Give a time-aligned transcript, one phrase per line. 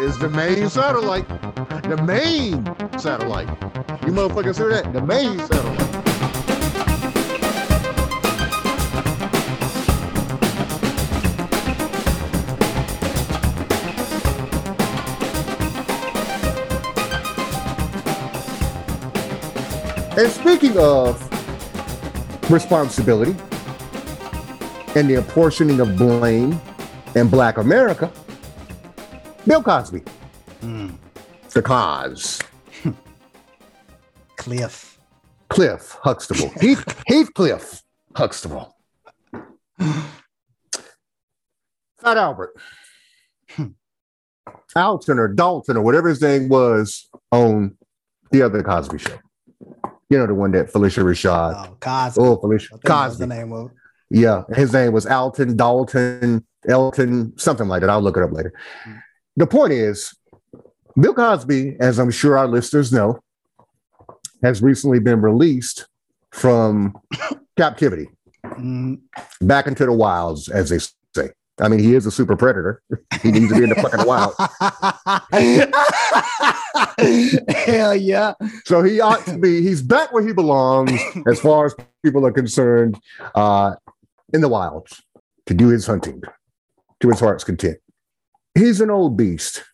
[0.00, 1.28] is the main satellite.
[1.82, 2.64] The main
[2.98, 3.48] satellite.
[4.06, 4.92] You motherfuckers hear that?
[4.92, 5.88] The main satellite.
[20.16, 21.22] And speaking of
[22.50, 23.36] responsibility
[24.96, 26.60] and the apportioning of blame
[27.18, 28.10] in Black America,
[29.46, 30.02] Bill Cosby,
[30.60, 30.90] hmm.
[31.50, 32.40] the Cos,
[34.36, 34.98] Cliff.
[35.48, 37.82] Cliff Huxtable, Heath, Heathcliff
[38.14, 38.76] Huxtable,
[39.80, 40.06] Fat
[42.04, 42.54] Albert,
[43.50, 43.68] hmm.
[44.76, 47.76] Alton or Dalton or whatever his name was on
[48.30, 49.18] the other Cosby show.
[50.10, 51.66] You know, the one that Phylicia Rashad.
[51.66, 52.22] Oh, Cosby.
[52.22, 53.18] Oh, Phylicia Cosby.
[53.18, 53.76] the name of it.
[54.10, 57.90] Yeah, his name was Alton, Dalton, Elton, something like that.
[57.90, 58.52] I'll look it up later.
[59.36, 60.14] The point is,
[60.98, 63.20] Bill Cosby, as I'm sure our listeners know,
[64.42, 65.86] has recently been released
[66.30, 66.94] from
[67.56, 68.08] captivity
[68.44, 69.00] Mm,
[69.40, 71.30] back into the wilds, as they say.
[71.60, 72.82] I mean, he is a super predator.
[73.22, 74.34] he needs to be in the fucking wild.
[77.66, 78.34] Hell yeah.
[78.64, 82.32] So he ought to be, he's back where he belongs as far as people are
[82.32, 82.98] concerned,
[83.34, 83.74] uh,
[84.32, 85.02] in the wilds
[85.46, 86.22] to do his hunting
[87.00, 87.78] to his heart's content.
[88.54, 89.64] He's an old beast,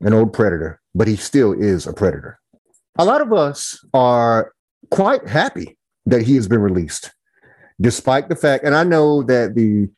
[0.00, 2.38] an old predator, but he still is a predator.
[2.98, 4.52] A lot of us are
[4.90, 7.12] quite happy that he has been released,
[7.80, 9.88] despite the fact, and I know that the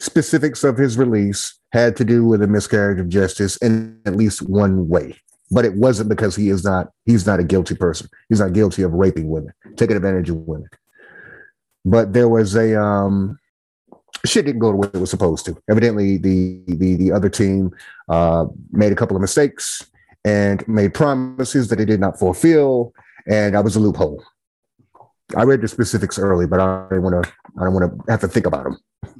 [0.00, 4.42] specifics of his release had to do with a miscarriage of justice in at least
[4.42, 5.16] one way
[5.50, 8.82] but it wasn't because he is not he's not a guilty person he's not guilty
[8.82, 10.68] of raping women taking advantage of women
[11.84, 13.38] but there was a um
[14.24, 17.70] shit didn't go the way it was supposed to evidently the the the other team
[18.08, 19.90] uh made a couple of mistakes
[20.24, 22.92] and made promises that they did not fulfill
[23.28, 24.22] and that was a loophole
[25.36, 28.20] i read the specifics early but i don't want to i don't want to have
[28.20, 28.78] to think about them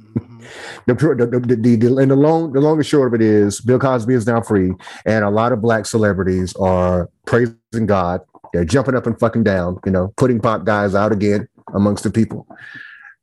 [0.09, 0.43] Mhm.
[0.87, 3.61] the, the, the, the, the and the long the long and short of it is
[3.61, 4.71] Bill Cosby is now free,
[5.05, 8.21] and a lot of black celebrities are praising God.
[8.53, 12.09] They're jumping up and fucking down, you know, putting pop guys out again amongst the
[12.09, 12.47] people.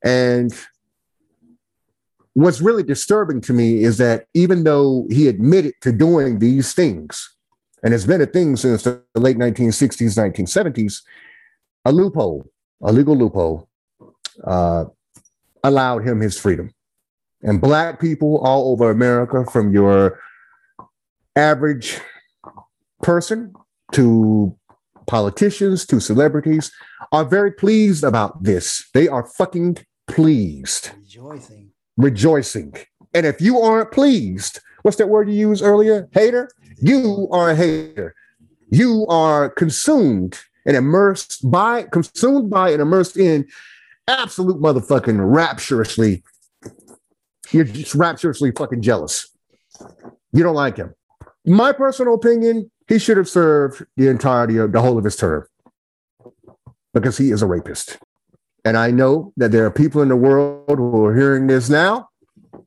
[0.04, 0.52] And
[2.36, 7.34] what's really disturbing to me is that even though he admitted to doing these things,
[7.82, 11.00] and it's been a thing since the late 1960s, 1970s,
[11.86, 12.44] a loophole,
[12.82, 13.66] a legal loophole,
[14.44, 14.84] uh,
[15.64, 16.74] allowed him his freedom.
[17.40, 20.20] And black people all over America, from your
[21.36, 21.98] average
[23.02, 23.54] person
[23.92, 24.54] to
[25.06, 26.70] politicians to celebrities,
[27.12, 28.90] are very pleased about this.
[28.92, 31.65] They are fucking pleased, Rejoicing.
[31.96, 32.74] Rejoicing.
[33.14, 36.08] And if you aren't pleased, what's that word you used earlier?
[36.12, 36.50] Hater?
[36.78, 38.14] You are a hater.
[38.70, 43.46] You are consumed and immersed by, consumed by and immersed in
[44.08, 46.22] absolute motherfucking rapturously.
[47.52, 49.28] You're just rapturously fucking jealous.
[50.32, 50.94] You don't like him.
[51.44, 55.46] My personal opinion, he should have served the entirety of the whole of his term
[56.92, 57.98] because he is a rapist.
[58.66, 62.08] And I know that there are people in the world who are hearing this now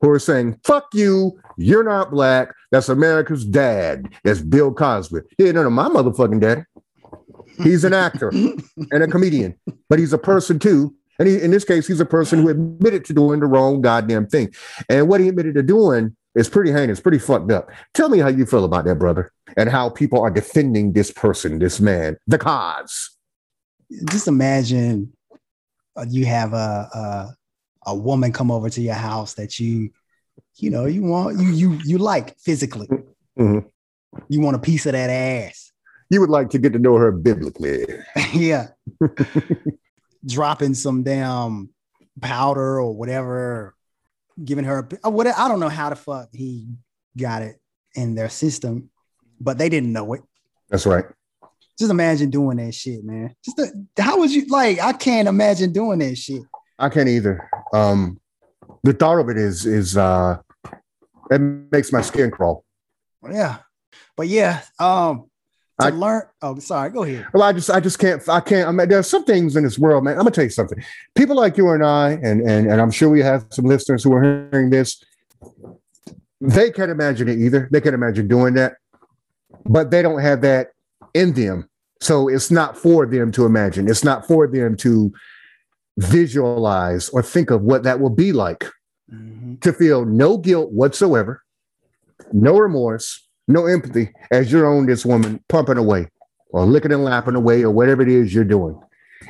[0.00, 2.54] who are saying, fuck you, you're not black.
[2.72, 4.08] That's America's dad.
[4.24, 5.20] That's Bill Cosby.
[5.36, 6.62] He ain't none of my motherfucking daddy.
[7.62, 8.28] He's an actor
[8.90, 9.60] and a comedian,
[9.90, 10.94] but he's a person too.
[11.18, 14.26] And he, in this case, he's a person who admitted to doing the wrong goddamn
[14.26, 14.54] thing.
[14.88, 17.68] And what he admitted to doing is pretty heinous, pretty fucked up.
[17.92, 21.58] Tell me how you feel about that, brother, and how people are defending this person,
[21.58, 23.18] this man, the Cos.
[24.08, 25.12] Just imagine
[26.08, 27.36] you have a, a
[27.86, 29.90] a woman come over to your house that you
[30.56, 32.88] you know you want you you you like physically.
[33.38, 33.64] Mhm.
[34.28, 35.72] You want a piece of that ass.
[36.10, 37.86] You would like to get to know her biblically.
[38.34, 38.68] yeah.
[40.26, 41.70] Dropping some damn
[42.20, 43.74] powder or whatever,
[44.44, 46.68] giving her a, uh, what I don't know how the fuck he
[47.16, 47.60] got it
[47.94, 48.90] in their system,
[49.40, 50.22] but they didn't know it.
[50.68, 51.04] That's right.
[51.80, 53.34] Just imagine doing that shit, man.
[53.42, 54.78] Just the, how would you like?
[54.80, 56.42] I can't imagine doing that shit.
[56.78, 57.48] I can't either.
[57.72, 58.20] Um,
[58.82, 60.36] the thought of it is is uh,
[61.30, 61.38] it
[61.72, 62.66] makes my skin crawl.
[63.26, 63.60] Yeah,
[64.14, 65.30] but yeah, um,
[65.80, 66.24] to I- learn.
[66.42, 66.90] Oh, sorry.
[66.90, 67.28] Go ahead.
[67.32, 68.68] Well, I just, I just can't, I can't.
[68.68, 70.16] I mean, there's some things in this world, man.
[70.16, 70.84] I'm gonna tell you something.
[71.14, 74.12] People like you and I, and and and I'm sure we have some listeners who
[74.12, 74.22] are
[74.52, 75.02] hearing this.
[76.42, 77.70] They can't imagine it either.
[77.72, 78.74] They can't imagine doing that,
[79.64, 80.72] but they don't have that
[81.14, 81.69] in them.
[82.00, 83.88] So it's not for them to imagine.
[83.88, 85.12] It's not for them to
[85.98, 88.66] visualize or think of what that will be like
[89.12, 89.60] Mhm.
[89.60, 91.42] to feel no guilt whatsoever,
[92.32, 96.08] no remorse, no empathy as you're on this woman pumping away
[96.52, 98.78] or licking and lapping away or whatever it is you're doing.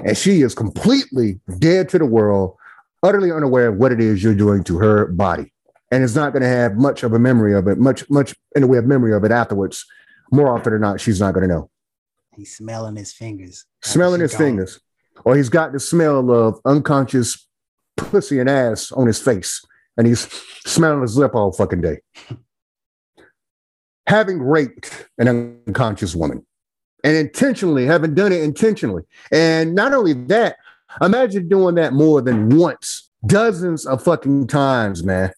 [0.04, 2.54] And she is completely dead to the world,
[3.02, 5.52] utterly unaware of what it is you're doing to her body.
[5.90, 8.62] And is not going to have much of a memory of it, much, much in
[8.62, 9.84] the way of memory of it afterwards.
[10.30, 11.68] More often than not, she's not going to know.
[12.36, 13.64] He's smelling his fingers.
[13.82, 14.38] Smelling his gone.
[14.38, 14.80] fingers,
[15.24, 17.46] or he's got the smell of unconscious
[17.96, 19.64] pussy and ass on his face,
[19.96, 20.20] and he's
[20.66, 21.98] smelling his lip all fucking day.
[24.10, 26.44] having raped an unconscious woman
[27.04, 29.04] and intentionally having done it intentionally.
[29.30, 30.56] And not only that,
[31.00, 35.30] imagine doing that more than once, dozens of fucking times, man,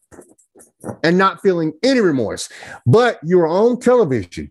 [1.05, 2.49] and not feeling any remorse.
[2.87, 4.51] But you're on television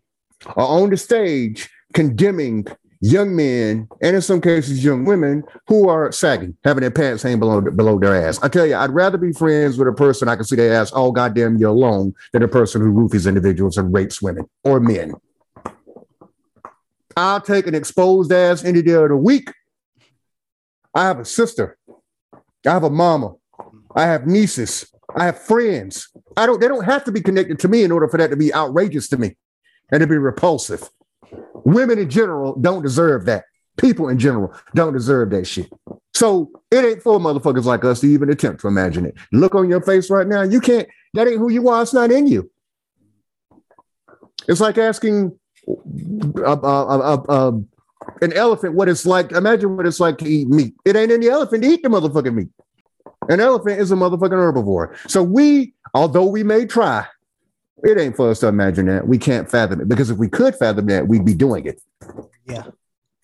[0.56, 2.66] or on the stage condemning
[3.02, 7.40] young men and in some cases young women who are sagging, having their pants hang
[7.40, 8.42] below below their ass.
[8.42, 10.92] I tell you, I'd rather be friends with a person I can see their ass
[10.92, 15.14] all goddamn year long than a person who roofies individuals and rapes women or men.
[17.18, 19.52] I'll take an exposed ass any day of the week.
[20.94, 21.78] I have a sister.
[22.66, 23.36] I have a mama.
[23.96, 24.92] I have nieces.
[25.16, 26.10] I have friends.
[26.38, 26.62] I don't.
[26.62, 29.10] They don't have to be connected to me in order for that to be outrageous
[29.10, 29.36] to me
[29.92, 30.90] and to be repulsive.
[31.64, 33.46] Women in general don't deserve that.
[33.78, 35.72] People in general don't deserve that shit.
[36.14, 39.16] So it ain't for motherfuckers like us to even attempt to imagine it.
[39.32, 40.42] Look on your face right now.
[40.42, 40.88] You can't.
[41.14, 41.82] That ain't who you are.
[41.82, 42.52] It's not in you.
[44.48, 45.38] It's like asking
[45.68, 47.62] a, a, a,
[48.22, 49.32] an elephant what it's like.
[49.32, 50.74] Imagine what it's like to eat meat.
[50.86, 52.50] It ain't in the elephant to eat the motherfucking meat.
[53.30, 54.96] An elephant is a motherfucking herbivore.
[55.10, 57.06] So we, although we may try,
[57.84, 59.08] it ain't for us to imagine that.
[59.08, 61.82] We can't fathom it because if we could fathom that, we'd be doing it.
[62.46, 62.66] Yeah.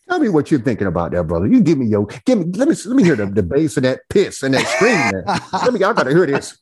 [0.09, 1.47] Tell me what you're thinking about that, brother.
[1.47, 3.85] You give me your, give me, let me, let me hear the, the bass and
[3.85, 5.11] that piss and that scream.
[5.65, 6.57] Let me, I gotta hear this.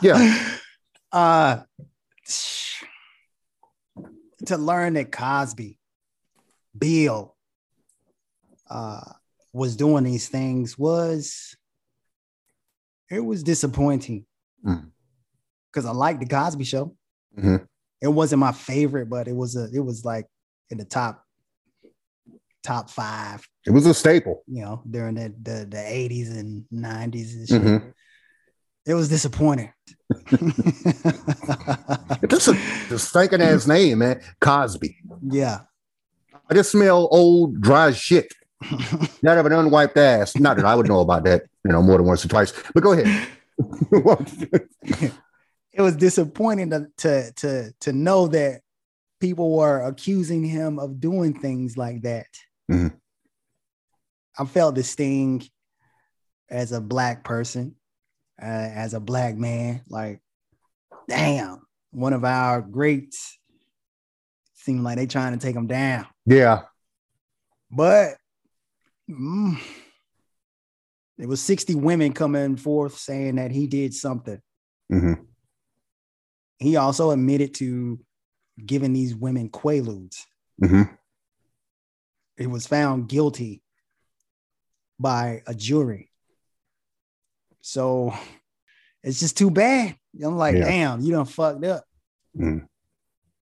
[0.00, 0.48] Yeah.
[1.12, 1.60] Uh,
[4.46, 5.78] to learn that Cosby,
[6.78, 7.36] Bill,
[8.70, 9.00] uh,
[9.52, 11.56] was doing these things was
[13.10, 14.24] it was disappointing
[14.66, 14.90] Mm.
[15.70, 16.96] because I liked the Cosby Show.
[17.38, 17.66] Mhm.
[18.00, 20.26] It wasn't my favorite, but it was a it was like
[20.70, 21.24] in the top
[22.62, 24.42] top five, It was a staple.
[24.46, 27.62] you know, during the the, the 80s and 90s and shit.
[27.62, 27.92] Mhm.
[28.86, 29.70] It was disappointing.
[32.30, 34.20] Is a stinking ass name, man.
[34.40, 34.96] Cosby.
[35.30, 35.60] yeah.
[36.50, 38.32] I just smell old, dry shit.
[39.22, 40.36] That of an unwiped ass.
[40.36, 42.52] Not that I would know about that, you know, more than once or twice.
[42.74, 43.28] But go ahead.
[45.78, 48.62] it was disappointing to, to to to know that
[49.20, 52.26] people were accusing him of doing things like that.
[52.70, 52.92] Mhm.
[54.36, 55.44] I felt the sting
[56.50, 57.76] as a black person,
[58.40, 59.82] uh, as a black man.
[59.88, 60.20] Like,
[61.08, 63.38] damn, one of our greats
[64.54, 66.06] seemed like they trying to take him down.
[66.26, 66.62] yeah.
[67.70, 68.16] But
[69.08, 69.58] mm,
[71.18, 74.40] it was 60 women coming forth saying that he did something.
[74.90, 75.12] hmm
[76.58, 77.98] he also admitted to
[78.64, 80.24] giving these women quaaludes.
[80.60, 80.82] hmm
[82.36, 83.62] He was found guilty
[84.98, 86.10] by a jury.
[87.60, 88.12] So
[89.02, 89.96] it's just too bad.
[90.22, 90.64] I'm like, Yeah.
[90.64, 91.84] damn, you done fucked up.
[92.36, 92.66] Mm.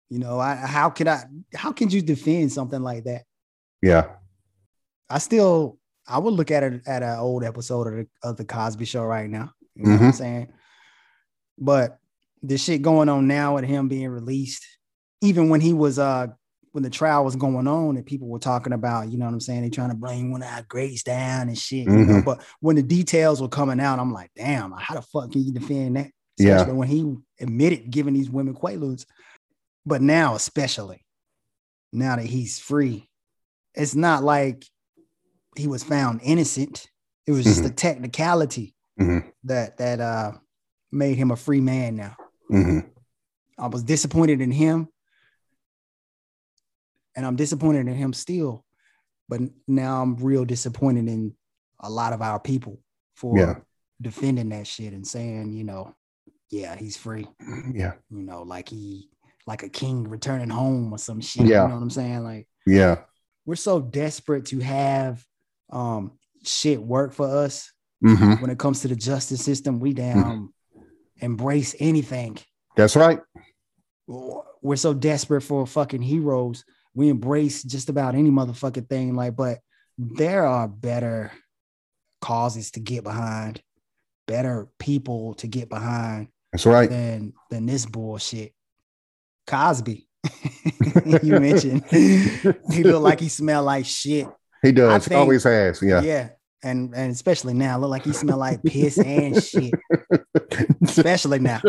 [0.10, 1.24] You know, I how can I
[1.56, 3.24] how can you defend something like that?
[3.82, 4.16] Yeah.
[5.10, 8.46] I still I would look at it at an old episode of the of the
[8.46, 9.54] Cosby show right now.
[9.76, 10.54] You know what I'm saying?
[11.58, 12.00] But
[12.44, 14.66] the shit going on now with him being released,
[15.22, 16.28] even when he was uh
[16.72, 19.40] when the trial was going on and people were talking about, you know what I'm
[19.40, 19.64] saying?
[19.64, 22.22] They trying to bring one of our greats down and shit, you know.
[22.22, 22.26] Mhm.
[22.26, 25.52] But when the details were coming out, I'm like, damn, how the fuck can you
[25.52, 26.12] defend that?
[26.38, 26.54] Yeah.
[26.58, 29.06] Especially when he admitted giving these women quaaludes.
[29.86, 31.04] But now, especially
[31.92, 33.10] now that he's free,
[33.74, 34.64] it's not like
[35.56, 36.86] he was found innocent.
[37.26, 40.34] It was just a technicality hmm that that uh
[40.92, 42.16] made him a free man now.
[42.50, 42.80] Hmm
[43.58, 44.88] I was disappointed in him.
[47.16, 48.64] And I'm disappointed in him still.
[49.28, 51.34] But now I'm real disappointed in
[51.80, 52.80] a lot of our people
[53.16, 53.56] for Yeah.
[54.02, 55.94] defending that shit and saying, you know,
[56.50, 57.28] yeah, he's free.
[57.74, 57.94] Yeah.
[58.10, 59.10] You know, like he
[59.46, 61.48] like a king returning home or some shit.
[61.48, 61.64] Yeah.
[61.64, 62.24] You know what I'm saying?
[62.24, 63.04] Like Yeah.
[63.46, 65.24] we're so desperate to have
[65.70, 66.14] um
[66.44, 69.80] shit work for us hmm when it comes to the justice system.
[69.80, 70.54] We damn
[71.20, 72.38] embrace anything.
[72.76, 73.20] That's right.
[74.08, 76.64] we're so desperate for fucking heroes.
[76.94, 79.16] We embrace just about any motherfucking thing.
[79.16, 79.60] Like, but
[79.98, 81.32] there are better
[82.22, 83.62] causes to get behind.
[84.28, 86.90] better people to get behind That's right.
[86.90, 88.54] than than this bullshit.
[89.48, 90.08] Cosby,
[91.24, 94.28] you mentioned he looked like he smelled like shit.
[94.62, 95.08] He does.
[95.08, 95.82] Think- always has.
[95.82, 96.02] Yeah.
[96.02, 96.30] Yeah.
[96.62, 99.74] And and especially now, look like you smell like piss and shit.
[100.82, 101.62] Especially now.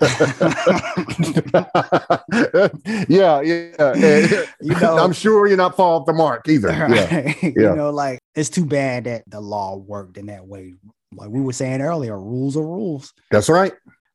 [3.08, 3.94] yeah, yeah.
[3.94, 4.46] yeah.
[4.62, 6.68] You know, I'm sure you're not far off the mark either.
[6.68, 6.86] Yeah.
[6.86, 7.42] right?
[7.42, 7.50] yeah.
[7.56, 10.74] you know, like it's too bad that the law worked in that way.
[11.14, 13.12] Like we were saying earlier, rules are rules.
[13.30, 13.72] That's right.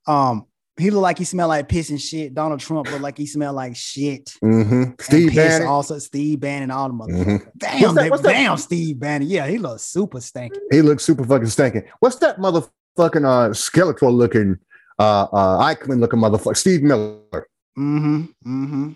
[0.08, 0.46] Um,
[0.78, 2.34] he looked like he smelled like piss and shit.
[2.34, 4.32] Donald Trump looked like he smelled like shit.
[4.42, 5.68] hmm Steve Bannon.
[5.68, 7.26] also Steve Bannon, all the motherfuckers.
[7.26, 7.48] Mhm.
[7.58, 9.28] Damn, What's that- they- what's that- damn, Steve Bannon.
[9.30, 10.60] Yeah, he looks super stinky.
[10.72, 11.84] He looks super fucking stinking.
[12.00, 14.58] What's that motherfucking uh skeletal looking
[15.00, 16.58] uh uh Eichmann looking motherfucker?
[16.58, 17.22] Steve Miller.
[17.78, 18.24] Mm-hmm.
[18.46, 18.92] Mm-hmm.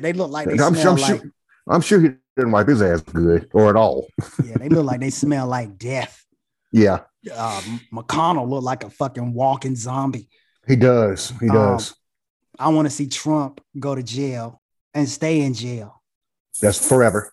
[0.00, 1.30] They look like they I'm, smell I'm like sure
[1.68, 4.06] I'm sure he didn't wipe his ass good or at all.
[4.44, 6.24] yeah, they look like they smell like death.
[6.72, 7.00] Yeah,
[7.32, 7.60] Uh,
[7.92, 10.28] McConnell looked like a fucking walking zombie.
[10.66, 11.30] He does.
[11.40, 11.94] He Um, does.
[12.58, 14.60] I want to see Trump go to jail
[14.94, 16.02] and stay in jail
[16.60, 17.32] That's forever.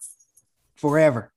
[0.75, 1.31] forever.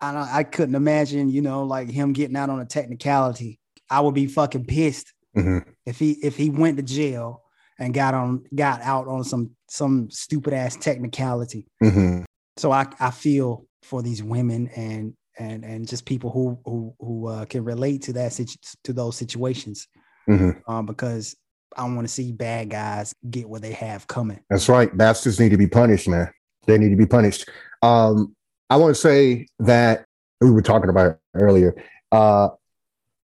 [0.00, 3.58] I don't, I couldn't imagine, you know, like him getting out on a technicality.
[3.88, 5.64] I would be fucking pissed Mhm.
[5.86, 7.42] if he if he went to jail
[7.78, 11.66] and got on got out on some some stupid ass technicality.
[11.80, 12.22] hmm
[12.58, 17.26] So I I feel for these women and and and just people who who who
[17.28, 19.88] uh, can relate to that situ- to those situations
[20.26, 21.36] hmm um, because
[21.76, 24.40] I want to see bad guys get what they have coming.
[24.48, 24.94] That's right.
[24.96, 26.30] Bastards need to be punished, man.
[26.66, 27.48] They need to be punished.
[27.82, 28.34] Um,
[28.70, 30.06] I want to say that
[30.40, 31.74] we were talking about it earlier.
[32.10, 32.48] Uh,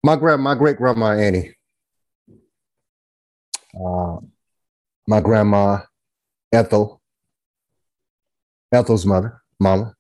[0.04, 1.54] my grand, my great grandma Annie,
[3.76, 4.18] uh,
[5.08, 5.80] my grandma
[6.52, 7.02] Ethel,
[8.72, 9.94] Ethel's mother, mama,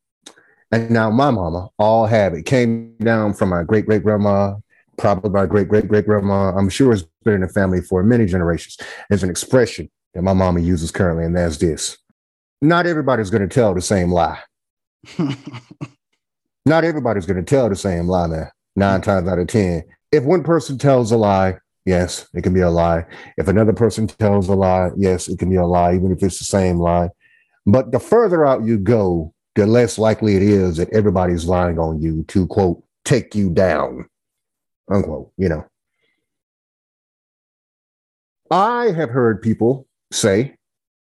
[0.71, 2.45] and now my mama all have it.
[2.45, 4.55] Came down from my great great grandma,
[4.97, 6.55] probably my great great great grandma.
[6.55, 8.77] I'm sure it's been in the family for many generations.
[9.09, 11.97] There's an expression that my mama uses currently, and that's this.
[12.61, 14.39] Not everybody's going to tell the same lie.
[16.65, 18.51] Not everybody's going to tell the same lie, man.
[18.75, 19.03] Nine mm.
[19.03, 19.83] times out of 10.
[20.11, 21.55] If one person tells a lie,
[21.85, 23.05] yes, it can be a lie.
[23.37, 26.37] If another person tells a lie, yes, it can be a lie, even if it's
[26.37, 27.09] the same lie.
[27.65, 32.01] But the further out you go, the less likely it is that everybody's lying on
[32.01, 34.05] you to, quote, take you down,
[34.91, 35.65] unquote, you know.
[38.49, 40.57] I have heard people say,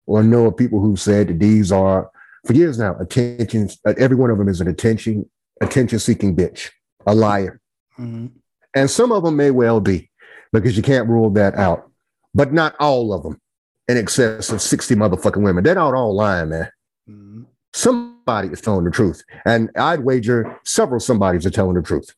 [0.08, 2.10] or know of people who said that these are,
[2.46, 5.30] for years now, attention, uh, every one of them is an attention,
[5.62, 6.72] attention seeking bitch,
[7.06, 7.60] a liar.
[8.00, 8.32] Mhm.
[8.75, 10.10] And some of them may well be
[10.51, 11.92] because you can't rule that out,
[12.34, 13.39] but not all of them
[13.88, 15.63] in excess of 60 motherfucking women.
[15.63, 16.70] They're not all lying, man.
[17.10, 17.46] Mhm.
[17.74, 19.24] Somebody is telling the truth.
[19.46, 22.10] And I'd wager several somebodies are telling the truth.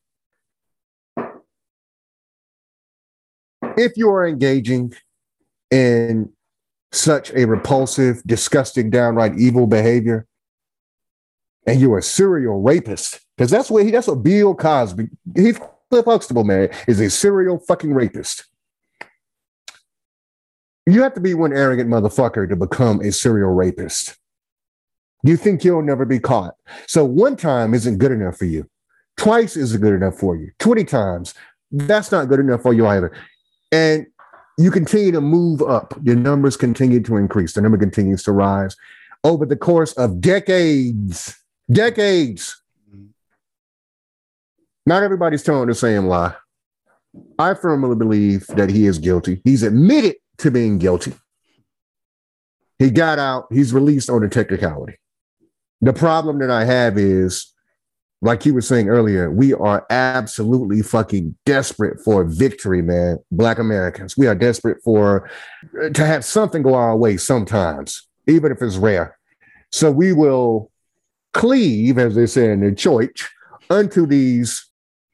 [3.78, 4.94] If you are engaging
[5.72, 6.32] in
[6.92, 10.26] such a repulsive, disgusting, downright evil behavior,
[11.68, 16.44] and you're a serial rapist, because that's what he, that's what Bill Cosby, Heathcliff Huxtable,
[16.44, 18.46] man, is a serial fucking rapist.
[20.86, 24.18] You have to be one arrogant motherfucker to become a serial rapist.
[25.24, 26.56] You think you'll never be caught.
[26.88, 28.70] So one time isn't good enough for you.
[29.18, 30.52] Twice isn't good enough for you.
[30.60, 31.34] 20 times,
[31.72, 33.12] that's not good enough for you either.
[33.72, 34.08] And
[34.58, 35.94] you continue to move up.
[36.04, 37.54] Your numbers continue to increase.
[37.54, 38.76] The number continues to rise
[39.24, 41.36] over the course of decades.
[41.72, 42.62] Decades.
[44.86, 46.34] Not everybody's telling the same lie.
[47.38, 49.42] I firmly believe that he is guilty.
[49.44, 51.14] He's admitted to being guilty.
[52.80, 54.98] He got out, he's released on a technicality.
[55.82, 57.52] The problem that I have is,
[58.22, 63.18] like you were saying earlier, we are absolutely fucking desperate for victory, man.
[63.32, 65.30] Black Americans, we are desperate for
[65.84, 69.18] uh, to have something go our way sometimes, even if it's rare.
[69.72, 70.72] So we will
[71.34, 73.30] cleave, as they say in the church,
[73.70, 74.68] unto these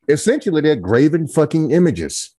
[0.07, 2.36] essentially they're graven fucking images.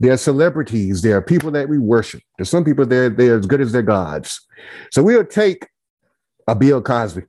[0.00, 1.02] They're celebrities.
[1.02, 2.22] They're people that we worship.
[2.36, 4.46] There's some people they're they're as good as their gods.
[4.92, 5.68] So we'll take
[6.46, 7.22] a Bill Cosby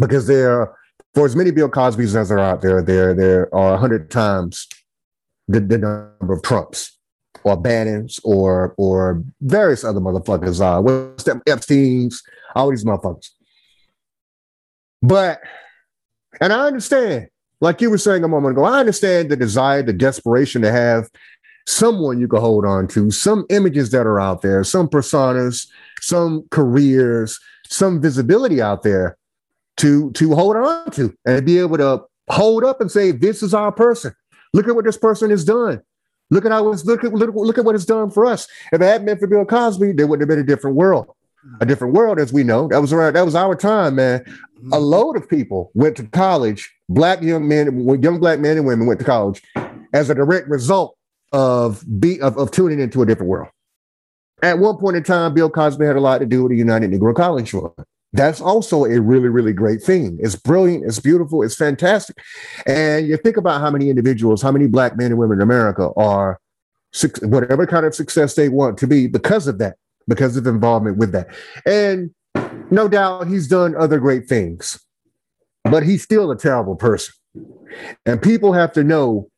[0.00, 0.74] because there,
[1.16, 4.68] for as many Bill Cosbys as are out there, there there are a hundred times
[5.48, 6.98] the, the number of Trumps
[7.42, 10.60] or Bannons or or various other motherfuckers.
[10.60, 11.40] Uh, what's that?
[11.46, 12.22] Epstein's,
[12.54, 13.30] all these motherfuckers.
[15.00, 15.40] But,
[16.42, 17.28] and I understand,
[17.62, 21.08] like you were saying a moment ago, I understand the desire, the desperation to have
[21.66, 25.66] someone you can hold on to, some images that are out there, some personas,
[26.02, 29.16] some careers, some visibility out there
[29.78, 33.54] to to hold on to and be able to hold up and say, this is
[33.54, 34.14] our person.
[34.52, 35.82] Look at what this person has done.
[36.30, 38.48] Look at how it's look at look, look at what it's done for us.
[38.72, 41.06] If it hadn't been for Bill Cosby, there wouldn't have been a different world.
[41.06, 41.68] A mm-hmm.
[41.68, 42.66] different world, as we know.
[42.68, 44.22] That was around, that was our time, man.
[44.22, 44.72] A mm-hmm.
[44.72, 48.98] load of people went to college, black young men, young black men and women went
[48.98, 49.42] to college
[49.92, 50.96] as a direct result
[51.32, 53.48] of be of, of tuning into a different world.
[54.42, 56.90] At one point in time, Bill Cosby had a lot to do with the United
[56.90, 57.70] Negro College Fund.
[58.16, 60.18] That's also a really, really great thing.
[60.20, 62.16] It's brilliant, it's beautiful, it's fantastic.
[62.66, 65.90] And you think about how many individuals, how many black men and women in America
[65.96, 66.40] are
[67.22, 69.76] whatever kind of success they want to be because of that,
[70.08, 71.28] because of involvement with that.
[71.66, 72.10] And
[72.70, 74.80] no doubt he's done other great things,
[75.64, 77.14] but he's still a terrible person.
[78.06, 79.28] And people have to know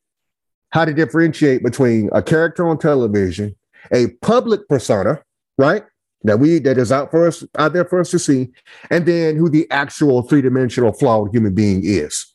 [0.71, 3.57] how to differentiate between a character on television
[3.93, 5.23] a public persona,
[5.57, 5.85] right?
[6.25, 8.49] That we that is out for us out there for us to see,
[8.91, 12.35] and then who the actual three-dimensional flawed human being is.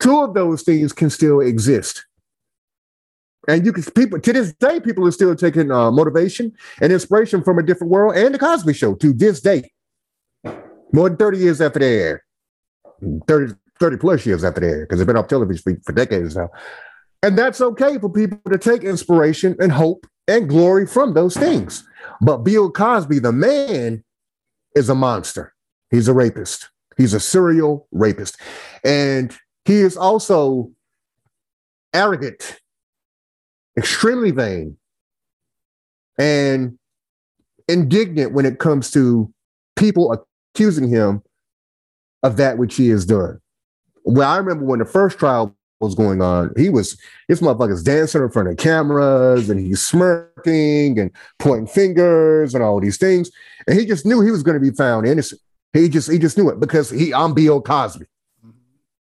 [0.00, 2.04] Two of those things can still exist.
[3.48, 7.42] And you can people to this day, people are still taking uh, motivation and inspiration
[7.42, 9.70] from a different world and the Cosby Show to this day.
[10.92, 12.20] More than 30 years after they aired.
[13.28, 16.36] 30, 30 plus years after they aired, because they've been off television for, for decades
[16.36, 16.48] now.
[17.22, 21.86] And that's okay for people to take inspiration and hope and glory from those things.
[22.22, 24.04] But Bill Cosby, the man,
[24.76, 25.54] is a monster.
[25.90, 26.70] He's a rapist.
[26.96, 28.40] He's a serial rapist.
[28.84, 30.70] And he is also
[31.92, 32.60] arrogant,
[33.76, 34.76] extremely vain,
[36.18, 36.78] and
[37.68, 39.32] indignant when it comes to
[39.74, 41.22] people accusing him
[42.22, 43.40] of that which he has done.
[44.04, 46.52] Well, I remember when the first trial was going on.
[46.56, 52.54] He was this motherfucker's dancing in front of cameras and he's smirking and pointing fingers
[52.54, 53.30] and all these things.
[53.66, 55.40] And he just knew he was going to be found innocent.
[55.72, 58.06] He just he just knew it because he I'm Bill Cosby.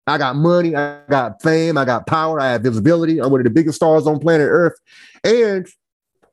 [0.07, 3.19] I got money, I got fame, I got power, I have visibility.
[3.19, 4.73] I'm one of the biggest stars on planet Earth,
[5.23, 5.67] and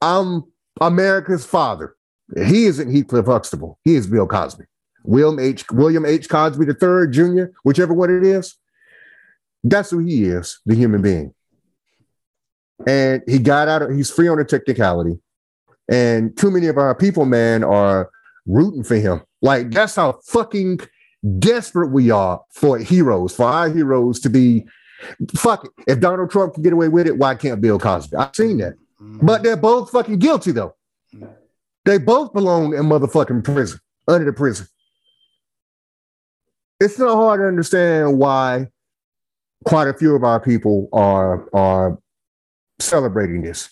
[0.01, 0.45] I'm
[0.81, 1.95] America's father.
[2.35, 3.79] He isn't Heathcliff Huxtable.
[3.85, 4.65] He is Bill Cosby.
[5.05, 5.65] William H.
[5.71, 6.29] William H.
[6.29, 8.57] Cosby III Jr., whichever one it is.
[9.65, 11.35] That's who he is, the human being.
[12.87, 15.19] And he got out of, he's free on a technicality.
[15.91, 18.11] And too many of our people, man, are
[18.47, 19.23] rooting for him.
[19.43, 20.81] Like, that's how fucking
[21.39, 24.67] desperate we are for heroes, for our heroes to be.
[25.37, 25.71] Fuck it.
[25.87, 28.17] If Donald Trump can get away with it, why can't Bill Cosby?
[28.17, 28.75] I've seen that.
[29.01, 29.27] Mm-hmm.
[29.27, 30.75] But they're both fucking guilty, though.
[31.85, 34.67] They both belong in motherfucking prison, under the prison.
[36.81, 38.69] It's not hard to understand why
[39.65, 41.99] quite a few of our people are are
[42.79, 43.71] celebrating this.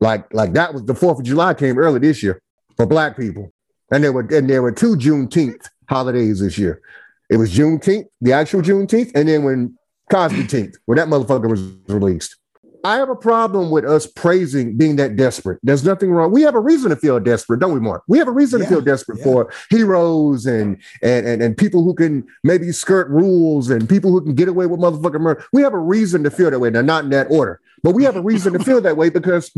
[0.00, 2.40] Like like that was the Fourth of July came early this year
[2.76, 3.52] for Black people,
[3.90, 6.80] and there were and there were two Juneteenth holidays this year.
[7.28, 9.78] It was Juneteenth, the actual Juneteenth, and then when
[10.10, 12.36] Cosby Teenth, when that motherfucker was released.
[12.84, 15.58] I have a problem with us praising being that desperate.
[15.62, 16.32] There's nothing wrong.
[16.32, 18.02] We have a reason to feel desperate, don't we, Mark?
[18.08, 19.24] We have a reason yeah, to feel desperate yeah.
[19.24, 24.22] for heroes and, and and and people who can maybe skirt rules and people who
[24.22, 25.44] can get away with motherfucking murder.
[25.52, 26.70] We have a reason to feel that way.
[26.70, 29.52] Now, not in that order, but we have a reason to feel that way because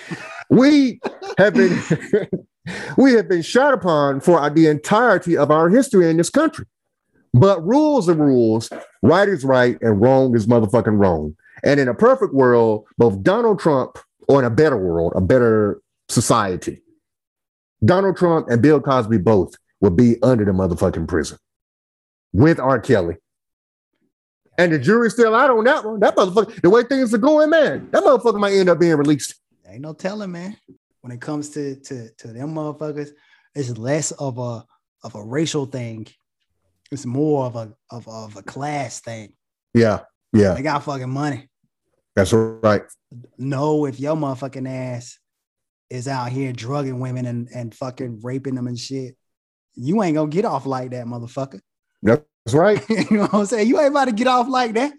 [0.50, 1.00] we
[1.38, 1.78] have been
[2.98, 6.66] we have been shot upon for the entirety of our history in this country.
[7.32, 8.70] But rules are rules,
[9.02, 11.36] right is right, and wrong is motherfucking wrong.
[11.66, 13.98] And in a perfect world, both Donald Trump,
[14.28, 16.80] or in a better world, a better society,
[17.84, 21.38] Donald Trump and Bill Cosby both would be under the motherfucking prison
[22.32, 22.78] with R.
[22.78, 23.16] Kelly.
[24.56, 25.98] And the jury's still out on that one.
[25.98, 29.34] That motherfucker, the way things are going, man, that motherfucker might end up being released.
[29.68, 30.56] Ain't no telling, man.
[31.00, 33.10] When it comes to to to them motherfuckers,
[33.56, 34.64] it's less of a
[35.02, 36.06] of a racial thing.
[36.92, 39.32] It's more of a of, of a class thing.
[39.74, 40.02] Yeah.
[40.32, 40.54] Yeah.
[40.54, 41.48] They got fucking money.
[42.16, 42.82] That's right.
[43.38, 45.18] No, if your motherfucking ass
[45.90, 49.16] is out here drugging women and, and fucking raping them and shit,
[49.74, 51.60] you ain't gonna get off like that, motherfucker.
[52.02, 52.82] That's right.
[52.88, 53.68] you know what I'm saying?
[53.68, 54.92] You ain't about to get off like that.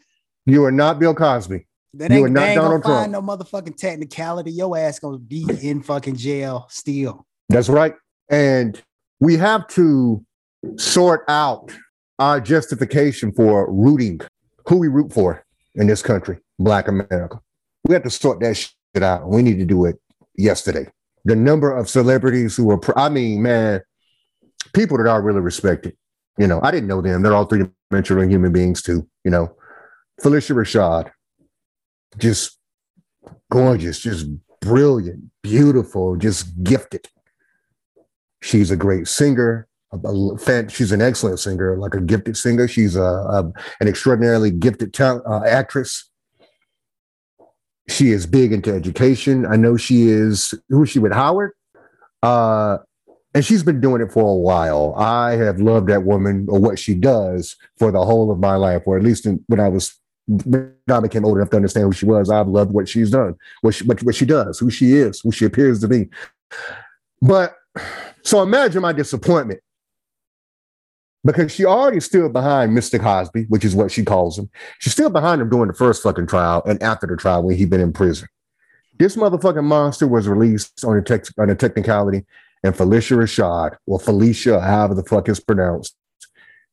[0.46, 1.66] You are not Bill Cosby.
[1.96, 3.12] That ain't, you are not Donald Trump.
[3.12, 4.52] no motherfucking technicality.
[4.52, 7.26] Your ass gonna be in fucking jail still.
[7.50, 7.96] That's right.
[8.30, 8.80] And
[9.20, 10.24] we have to
[10.76, 11.76] sort out
[12.20, 14.20] our justification for rooting
[14.68, 15.44] who we root for
[15.76, 17.40] in this country, Black America.
[17.84, 19.28] We have to sort that shit out.
[19.28, 20.00] We need to do it
[20.36, 20.88] yesterday.
[21.26, 23.82] The number of celebrities who are, I mean, man,
[24.74, 25.96] people that are really respected.
[26.38, 27.24] You know, I didn't know them.
[27.24, 29.08] They're all three dimensional human beings too.
[29.24, 29.56] You know,
[30.22, 31.12] Phylicia Rashad,
[32.18, 32.58] just
[33.52, 34.28] gorgeous, just
[34.62, 37.08] brilliant, beautiful, just gifted.
[38.42, 42.68] She's a great singer a, fan, she's an excellent singer, like a gifted singer.
[42.68, 46.10] She's a, a an extraordinarily gifted talent, uh, actress.
[47.90, 49.46] She is big into education.
[49.46, 50.54] I know she is.
[50.70, 51.52] Who is she with Howard?
[52.22, 52.78] Uh,
[53.34, 54.94] and she's been doing it for a while.
[54.98, 58.84] I have loved that woman or what she does for the whole of my life,
[58.86, 59.96] or at least in, when I was
[60.28, 62.30] when I became old enough to understand who she was.
[62.30, 65.32] I've loved what she's done, what she, what, what she does, who she is, who
[65.32, 66.10] she appears to be.
[67.22, 67.56] But
[68.24, 69.62] so imagine my disappointment
[71.28, 73.00] because she already stood behind Mr.
[73.00, 74.50] Cosby, which is what she calls him.
[74.80, 77.70] She's still behind him during the first fucking trial and after the trial when he'd
[77.70, 78.30] been in prison.
[78.98, 82.26] This motherfucking monster was released on a, on a technicality,
[82.64, 85.96] and Phylicia Rashad, or Phylicia, however the fuck is pronounced,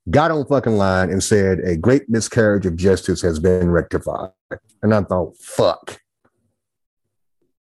[0.09, 4.31] got on fucking line and said a great miscarriage of justice has been rectified.
[4.83, 6.01] And I thought, fuck.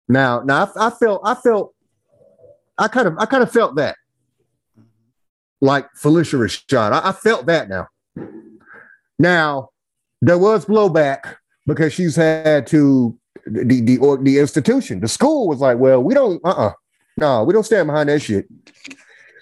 [0.08, 1.74] Now, now I, I felt, I felt,
[2.76, 3.96] I kind of, I kind of felt that
[5.62, 6.92] like Phylicia Rashad.
[6.92, 7.88] I, I felt that now.
[9.18, 9.70] Now,
[10.20, 15.60] there was blowback because she's had to the the or the institution, the school was
[15.60, 16.66] like, well, we don't, uh, uh-uh.
[16.68, 16.72] uh
[17.18, 18.46] no, we don't stand behind that shit.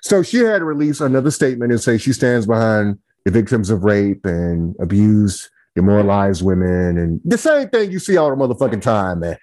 [0.02, 3.84] So she had to release another statement and say she stands behind the victims of
[3.84, 9.20] rape and abused, demoralized women, and the same thing you see all the motherfucking time,
[9.20, 9.36] man.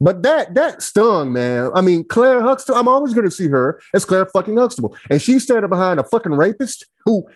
[0.00, 1.70] But that that stung, man.
[1.74, 4.96] I mean, Claire Huxtable, I'm always gonna see her as Claire fucking Huxtable.
[5.10, 7.26] And she's standing behind a fucking rapist who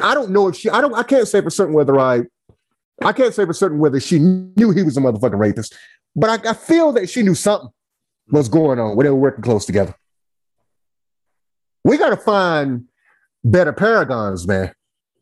[0.00, 2.22] I don't know if she I don't I can't say for certain whether I
[3.02, 5.74] I can't say for certain whether she knew he was a motherfucking rapist,
[6.14, 7.70] but I, I feel that she knew something
[8.30, 9.94] was going on when they were working close together.
[11.84, 12.84] We gotta find
[13.42, 14.72] better paragons, man.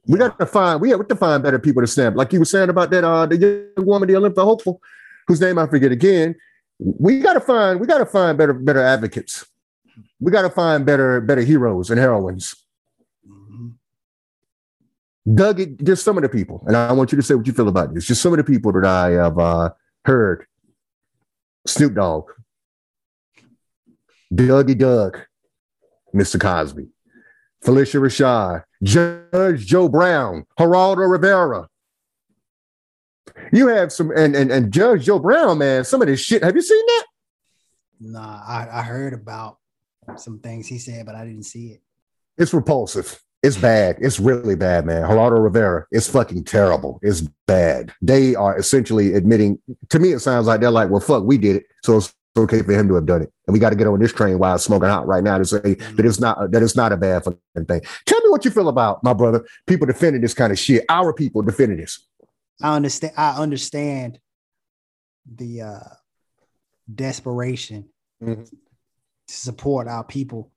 [0.06, 2.16] We got to find we have to find better people to stand.
[2.16, 4.82] Like you were saying about that uh the young woman, the Olympia hopeful,
[5.26, 6.34] whose name I forget again
[6.80, 9.46] we got to find we got to find better better advocates.
[10.18, 12.54] We got to find better better heroes and heroines.
[13.28, 13.68] Mm-hmm.
[15.34, 17.68] Doug, just some of the people, and I want you to say what you feel
[17.68, 18.06] about this.
[18.06, 19.70] Just some of the people that I have uh,
[20.06, 20.46] heard:
[21.66, 22.30] Snoop Dogg,
[24.32, 25.18] Dougie Doug,
[26.14, 26.40] Mr.
[26.40, 26.88] Cosby,
[27.62, 31.68] Phylicia Rashad, Judge Joe Brown, Geraldo Rivera,
[33.52, 36.42] you have some and and, and Judge Joe Brown, man, some of this shit.
[36.42, 37.04] Have you seen that?
[38.00, 39.58] Nah, I, I heard about
[40.16, 41.82] some things he said, but I didn't see it.
[42.38, 43.22] It's repulsive.
[43.42, 43.96] It's bad.
[44.00, 45.02] It's really bad, man.
[45.02, 46.98] Geraldo Rivera, it's fucking terrible.
[47.02, 47.92] It's bad.
[48.02, 49.58] They are essentially admitting,
[49.88, 51.64] to me, it sounds like they're like, well, fuck, we did it.
[51.82, 53.32] So it's okay for him to have done it.
[53.46, 55.44] And we got to get on this train while it's smoking hot right now to
[55.44, 55.96] say mm-hmm.
[55.96, 57.80] that it's not that it's not a bad fucking thing.
[58.04, 60.84] Tell me what you feel about my brother, people defending this kind of shit.
[60.88, 62.06] Our people defending this.
[62.62, 63.14] I understand.
[63.16, 64.18] I understand
[65.26, 65.80] the uh,
[66.92, 67.88] desperation
[68.22, 68.42] mm-hmm.
[68.42, 68.48] to
[69.26, 70.50] support our people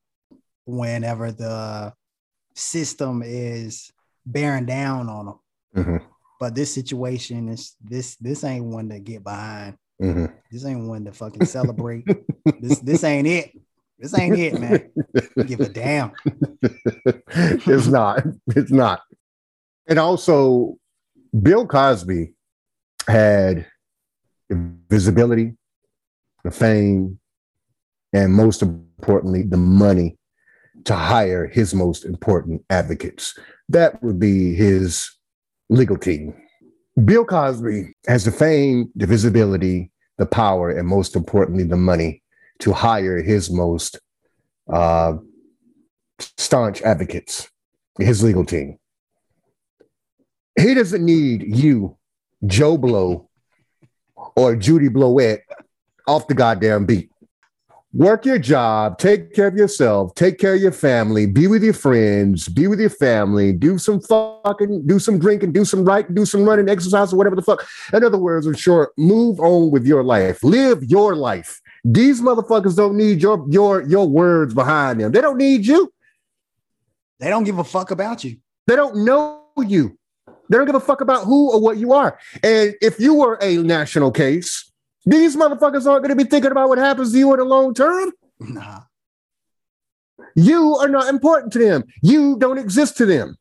[0.66, 1.94] whenever the
[2.56, 3.92] system is
[4.26, 5.40] bearing down on them.
[5.76, 6.06] Mm-hmm.
[6.40, 9.78] But this situation is this this ain't one to get behind.
[10.02, 10.26] Mm-hmm.
[10.52, 12.06] This ain't one to fucking celebrate.
[12.60, 13.52] this this ain't it.
[13.98, 14.90] This ain't it, man.
[15.48, 16.12] Give a damn.
[17.32, 18.24] it's not.
[18.48, 19.02] It's not.
[19.88, 20.78] And also,
[21.42, 22.34] Bill Cosby
[23.08, 23.66] had
[24.50, 25.56] the visibility,
[26.44, 27.20] the fame,
[28.14, 30.18] and most importantly, the money
[30.86, 33.38] to hire his most important advocates.
[33.70, 35.10] That would be his
[35.70, 36.36] legal team.
[37.04, 42.22] Bill Cosby has the fame, the visibility, the power, and most importantly, the money
[42.60, 44.00] to hire his most
[44.72, 45.14] uh,
[46.20, 47.50] staunch advocates,
[47.98, 48.78] his legal team.
[50.60, 51.98] He doesn't need you,
[52.46, 53.30] Joe Blow,
[54.36, 55.42] or Judy Blowett
[56.08, 57.10] off the goddamn beat.
[57.94, 61.74] Work your job, take care of yourself, take care of your family, be with your
[61.74, 66.26] friends, be with your family, do some fucking, do some drinking, do some right, do
[66.26, 67.64] some running, exercise, or whatever the fuck.
[67.94, 71.62] In other words, in short, move on with your life, live your life.
[71.86, 75.12] These motherfuckers don't need your your your words behind them.
[75.12, 75.94] They don't need you.
[77.20, 78.38] They don't give a fuck about you.
[78.66, 80.00] They don't know you.
[80.54, 82.20] They don't give a fuck about who or what you are.
[82.44, 84.72] And if you were a national case,
[85.04, 87.74] these motherfuckers aren't going to be thinking about what happens to you in the long
[87.74, 88.12] term.
[88.40, 88.82] Nah.
[90.36, 91.86] You are not important to them.
[92.04, 93.36] You don't exist to them.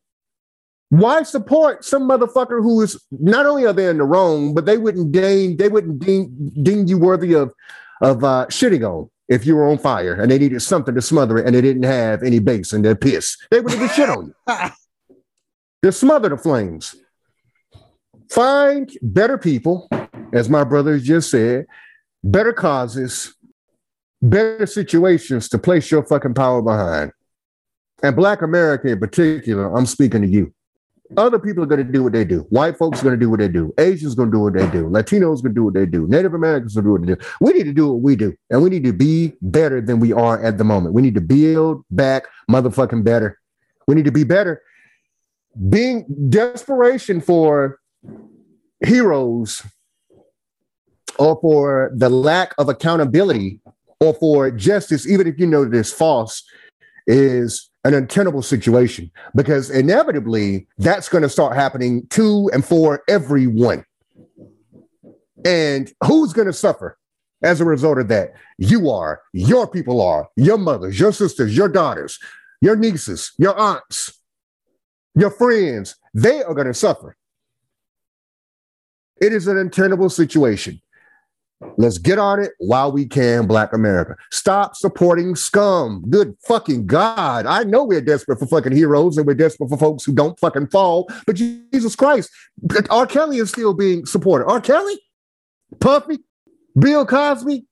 [0.89, 4.79] Why support some motherfucker who is not only are they in the wrong, but they
[4.79, 7.53] wouldn't deign they wouldn't deem, deem you worthy of
[8.01, 11.37] of uh, shitting on if you were on fire and they needed something to smother
[11.37, 13.37] it and they didn't have any base in their piss.
[13.51, 14.71] They would have been shit on you.
[15.83, 16.95] They smother the flames.
[18.31, 19.89] Find better people,
[20.33, 21.67] as my brother just said,
[22.25, 23.35] better causes,
[24.21, 27.13] better situations to place your fucking power behind.
[28.03, 30.53] And Black America in particular, I'm speaking to you.
[31.17, 32.41] Other people are going to do what they do.
[32.49, 33.73] White folks are going to do what they do.
[33.79, 34.89] Asians are going to do what they do.
[34.89, 36.07] Latinos are going to do what they do.
[36.09, 37.31] Native Americans are going to do what they do.
[37.41, 40.13] We need to do what we do, and we need to be better than we
[40.13, 40.95] are at the moment.
[40.95, 43.39] We need to build back motherfucking better.
[43.87, 44.63] We need to be better.
[45.69, 47.79] Being desperation for
[48.85, 49.63] heroes
[51.19, 53.61] or for the lack of accountability
[54.01, 56.43] or for justice, even if you know that it's false,
[57.07, 63.85] is an untenable situation because inevitably that's going to start happening to and for everyone.
[65.45, 66.97] And who's going to suffer
[67.43, 68.35] as a result of that?
[68.59, 72.19] You are, your people are, your mothers, your sisters, your daughters,
[72.61, 74.17] your nieces, your aunts,
[75.17, 75.97] your friends.
[76.15, 77.17] They are going to suffer.
[79.23, 80.83] It is an untenable situation.
[81.77, 84.17] Let's get on it while we can, Black America.
[84.33, 86.05] Stop supporting scum.
[86.11, 87.47] Good fucking God.
[87.47, 90.67] I know we're desperate for fucking heroes and we're desperate for folks who don't fucking
[90.67, 92.31] fall, but Jesus Christ,
[92.91, 93.07] R.
[93.07, 94.47] Kelly is still being supported.
[94.47, 94.61] R.
[94.61, 94.99] Kelly,
[95.79, 96.19] Puffy,
[96.77, 97.65] Bill Cosby,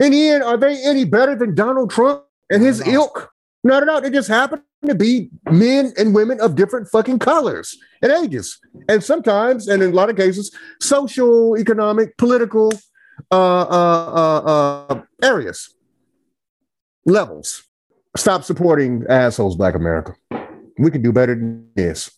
[0.00, 3.30] in the end, are they any better than Donald Trump and his ilk?
[3.62, 4.00] Not at all.
[4.00, 8.58] They just happen to be men and women of different fucking colors and ages.
[8.88, 12.72] And sometimes, and in a lot of cases, social, economic, political,
[13.30, 15.74] uh, uh, uh, uh, areas,
[17.04, 17.62] levels.
[18.16, 20.14] Stop supporting assholes, Black America.
[20.78, 22.10] We can do better than this.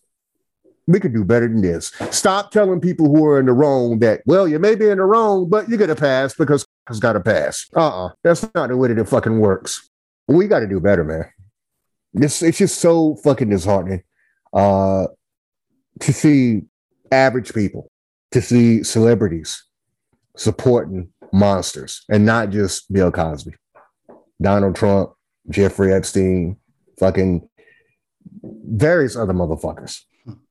[0.87, 1.91] We can do better than this.
[2.09, 5.03] Stop telling people who are in the wrong that, well, you may be in the
[5.03, 7.67] wrong, but you're going to pass because has got to pass.
[7.75, 9.89] Uh uh That's not the way that it fucking works.
[10.27, 11.25] We got to do better, man.
[12.13, 14.03] This, it's just so fucking disheartening
[14.53, 15.07] uh,
[15.99, 16.63] to see
[17.11, 17.91] average people,
[18.31, 19.63] to see celebrities,
[20.35, 23.51] supporting monsters and not just Bill Cosby,
[24.41, 25.11] Donald Trump,
[25.49, 26.57] Jeffrey Epstein,
[26.99, 27.47] fucking
[28.43, 30.01] various other motherfuckers.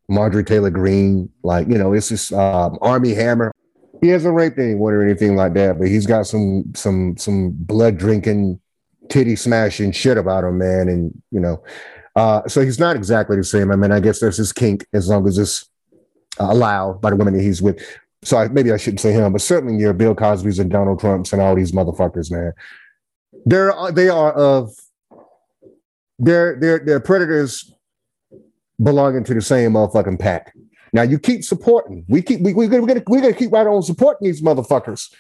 [0.08, 3.52] Marjorie Taylor Greene, like, you know, it's just um, Armie Hammer.
[4.00, 7.98] He hasn't raped anyone or anything like that, but he's got some some some blood
[7.98, 8.60] drinking,
[9.08, 10.88] titty smashing shit about him, man.
[10.88, 11.62] And you know,
[12.16, 13.70] uh, so he's not exactly the same.
[13.70, 15.68] I mean, I guess there's his kink as long as it's
[16.40, 17.82] uh, allowed by the women that he's with
[18.22, 21.32] so I, maybe I shouldn't say him, but certainly your Bill Cosby's and Donald Trumps
[21.32, 22.52] and all these motherfuckers, man.
[23.44, 24.74] They're they are of
[26.18, 27.72] they're they're they're predators
[28.82, 30.54] belonging to the same motherfucking pack.
[30.92, 32.04] Now you keep supporting.
[32.08, 35.12] We keep we we're gonna we're gonna keep right on supporting these motherfuckers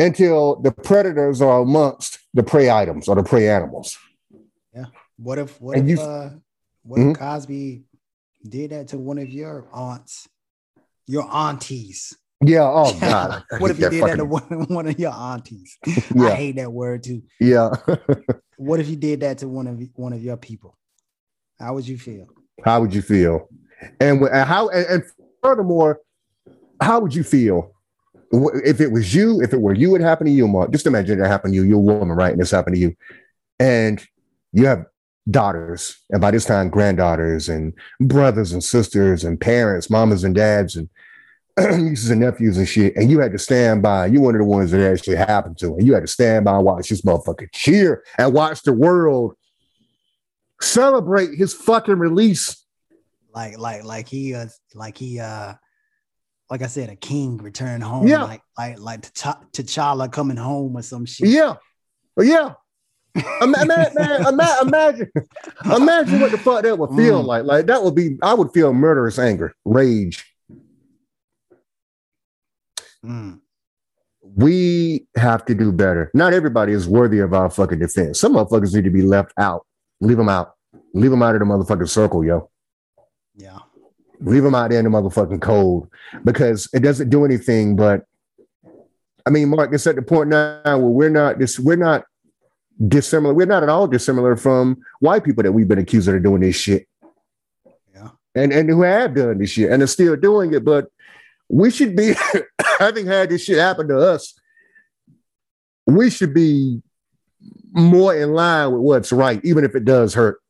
[0.00, 3.96] until the predators are amongst the prey items or the prey animals.
[4.74, 4.86] Yeah.
[5.16, 6.30] What if what and if uh,
[6.82, 7.10] what mm-hmm.
[7.10, 7.84] if Cosby
[8.48, 10.28] did that to one of your aunts?
[11.08, 12.16] your aunties.
[12.44, 12.70] Yeah.
[12.70, 13.42] Oh God.
[13.58, 14.16] what if you did fucking...
[14.18, 15.76] that to one, one of your aunties?
[16.14, 16.28] yeah.
[16.28, 17.22] I hate that word too.
[17.40, 17.70] Yeah.
[18.56, 20.76] what if you did that to one of one of your people?
[21.58, 22.28] How would you feel?
[22.64, 23.48] How would you feel?
[24.00, 25.02] And, and how and, and
[25.42, 26.00] furthermore,
[26.80, 27.72] how would you feel
[28.32, 29.40] if it was you?
[29.40, 30.70] If it were you, it happened to you, Mark.
[30.70, 31.64] Just imagine it happened to you.
[31.64, 32.32] You're a woman, right?
[32.32, 32.96] And this happened to you,
[33.58, 34.04] and
[34.52, 34.84] you have
[35.30, 40.76] daughters, and by this time, granddaughters and brothers and sisters and parents, mamas and dads
[40.76, 40.88] and
[41.58, 42.96] nieces and nephews and shit.
[42.96, 44.06] And you had to stand by.
[44.06, 46.56] You one of the ones that actually happened to, and you had to stand by
[46.56, 49.34] and watch this motherfucker cheer and watch the world
[50.60, 52.64] celebrate his fucking release.
[53.34, 55.54] Like, like, like he, uh, like he, uh,
[56.50, 58.06] like I said, a king returned home.
[58.06, 58.24] Yeah.
[58.24, 61.28] Like, like, like T'Challa coming home or some shit.
[61.28, 61.56] Yeah.
[62.18, 62.54] Yeah
[63.40, 64.26] imagine,
[64.62, 65.10] imagine,
[65.64, 67.26] imagine what the fuck that would feel mm.
[67.26, 67.44] like.
[67.44, 70.24] Like that would be, I would feel murderous anger, rage.
[73.04, 73.40] Mm.
[74.22, 76.10] We have to do better.
[76.14, 78.20] Not everybody is worthy of our fucking defense.
[78.20, 79.66] Some motherfuckers need to be left out.
[80.00, 80.54] Leave them out.
[80.94, 82.50] Leave them out of the motherfucking circle, yo.
[83.34, 83.58] Yeah.
[84.20, 85.88] Leave them out there in the motherfucking cold
[86.24, 88.04] because it doesn't do anything but
[89.28, 92.04] I mean, Mark, it's at the point now where we're not this, we're not
[92.86, 93.34] dissimilar.
[93.34, 96.56] We're not at all dissimilar from white people that we've been accused of doing this
[96.56, 96.88] shit.
[97.94, 98.08] Yeah.
[98.34, 100.64] And and who have done this shit and are still doing it.
[100.64, 100.86] But
[101.50, 102.14] we should be
[102.78, 104.32] having had this shit happen to us.
[105.86, 106.80] We should be
[107.72, 110.40] more in line with what's right, even if it does hurt.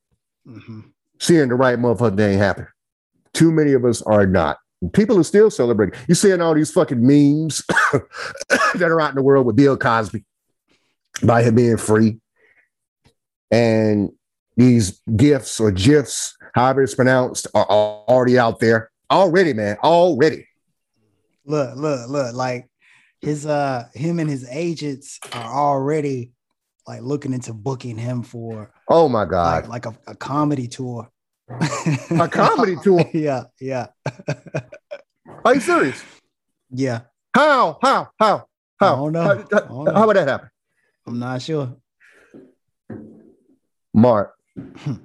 [0.46, 0.80] Mm-hmm.
[1.18, 2.68] Seeing the right motherfucker ain't happen.
[3.32, 4.58] Too many of us are not.
[4.92, 5.98] People are still celebrating.
[6.06, 7.64] You're seeing all these fucking memes
[8.74, 10.24] that are out in the world with Bill Cosby
[11.22, 12.20] by him being free.
[13.50, 14.10] And
[14.56, 18.90] these gifts or gifs, however it's pronounced, are already out there.
[19.10, 19.78] Already, man.
[19.82, 20.46] Already.
[21.44, 22.68] Look, look, look, like
[23.20, 26.32] his uh him and his agents are already
[26.86, 31.10] like looking into booking him for oh my god like, like a, a comedy tour
[31.48, 33.04] a comedy tool.
[33.12, 33.88] Yeah, yeah,
[35.44, 36.02] Are you serious?
[36.70, 37.00] yeah.
[37.34, 37.78] How?
[37.82, 38.10] How?
[38.18, 38.46] How?
[38.80, 38.94] How?
[38.94, 39.22] I don't know.
[39.22, 39.94] How, I don't how, know.
[39.94, 40.50] how would that happen?
[41.06, 41.76] I'm not sure.
[43.94, 45.00] Mark, I'm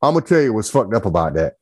[0.00, 1.54] gonna tell you what's fucked up about that.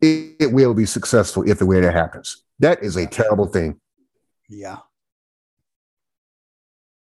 [0.00, 2.44] It, it will be successful if the way that happens.
[2.60, 3.80] That is a terrible thing.
[4.48, 4.78] Yeah,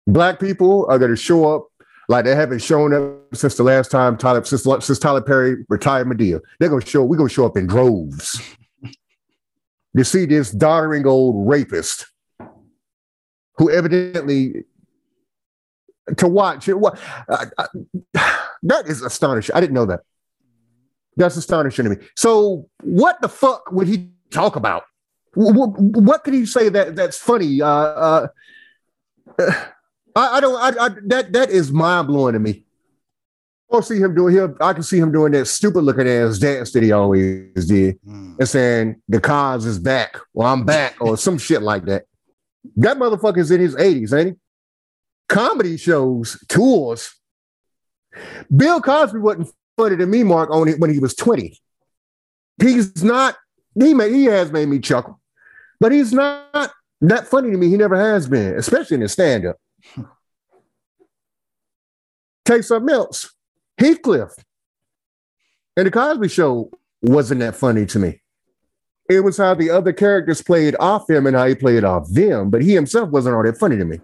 [0.07, 1.69] Black people are gonna show up
[2.09, 6.07] like they haven't shown up since the last time Tyler since, since Tyler Perry retired
[6.07, 6.41] Madea.
[6.59, 7.05] They're gonna show.
[7.05, 8.41] We're gonna show up in droves
[9.97, 12.07] to see this doddering old rapist
[13.57, 14.65] who evidently
[16.17, 16.79] to watch it.
[16.79, 17.67] What uh, uh,
[18.63, 19.55] that is astonishing.
[19.55, 20.01] I didn't know that.
[21.17, 21.97] That's astonishing to me.
[22.17, 24.85] So, what the fuck would he talk about?
[25.35, 27.61] Wh- wh- What could he say that that's funny?
[27.61, 28.27] Uh, uh,
[30.19, 30.57] I, I don't.
[30.57, 32.65] I, I, that that is mind blowing to me.
[33.71, 34.35] I'll see him doing.
[34.35, 38.01] He'll, I can see him doing that stupid looking ass dance that he always did,
[38.03, 38.39] Mm.
[38.39, 42.05] and saying the Cos is back, or I'm back, or some shit like that.
[42.77, 44.35] That motherfucker's in his 80s, ain't he?
[45.29, 47.15] Comedy shows, tours.
[48.55, 51.57] Bill Cosby wasn't funny to me, Mark, on it when he was 20.
[52.61, 53.37] He's not,
[53.79, 55.21] he made, he has made me chuckle,
[55.79, 57.69] but he's not that funny to me.
[57.69, 59.57] He never has been, especially in his stand-up.
[62.45, 63.35] Take something else.
[63.79, 64.33] Heathcliff
[65.77, 66.71] and the Cosby Show
[67.03, 68.21] wasn't that funny to me.
[69.09, 72.51] It was how the other characters played off him and how he played off them,
[72.51, 74.01] but he himself wasn't all that funny to me.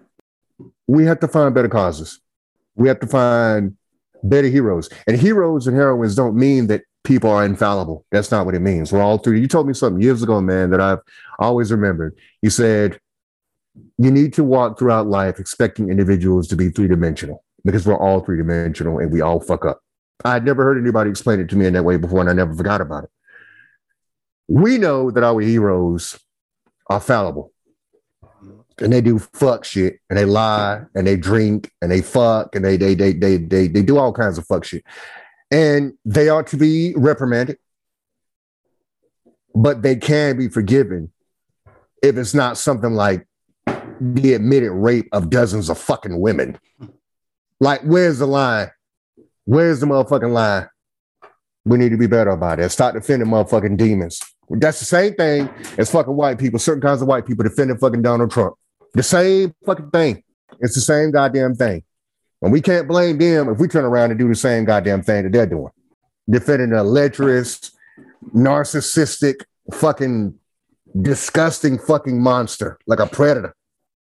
[0.87, 2.21] We have to find better causes.
[2.75, 3.75] We have to find
[4.23, 4.89] better heroes.
[5.07, 8.05] And heroes and heroines don't mean that people are infallible.
[8.11, 8.91] That's not what it means.
[8.91, 9.39] We're all three.
[9.39, 10.99] You told me something years ago, man, that I've
[11.39, 12.17] always remembered.
[12.41, 12.99] You said
[13.97, 18.19] you need to walk throughout life expecting individuals to be three dimensional because we're all
[18.19, 19.81] three dimensional and we all fuck up.
[20.23, 22.53] I'd never heard anybody explain it to me in that way before, and I never
[22.53, 23.09] forgot about it.
[24.47, 26.19] We know that our heroes
[26.89, 27.51] are fallible
[28.79, 32.63] and they do fuck shit and they lie and they drink and they fuck and
[32.63, 34.83] they they they they they, they do all kinds of fuck shit.
[35.51, 37.57] And they ought to be reprimanded,
[39.53, 41.11] but they can be forgiven
[42.03, 43.27] if it's not something like
[43.99, 46.57] the admitted rape of dozens of fucking women.
[47.59, 48.69] Like, where's the line?
[49.45, 50.67] Where's the motherfucking line?
[51.63, 52.69] We need to be better about it.
[52.69, 54.21] Stop defending motherfucking demons.
[54.49, 58.01] That's the same thing as fucking white people, certain kinds of white people defending fucking
[58.01, 58.55] Donald Trump.
[58.93, 60.23] The same fucking thing.
[60.59, 61.83] It's the same goddamn thing.
[62.41, 65.23] And we can't blame them if we turn around and do the same goddamn thing
[65.23, 65.71] that they're doing.
[66.29, 67.71] Defending a lecherous,
[68.33, 70.37] narcissistic, fucking
[71.01, 73.55] disgusting fucking monster like a predator.